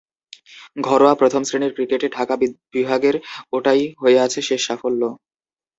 [0.77, 2.33] ঘরোয়া প্রথম শ্রেণীর ক্রিকেটে ঢাকা
[2.73, 3.15] বিভাগের
[3.53, 5.01] ওটাই হয়ে আছে শেষ সাফল্য।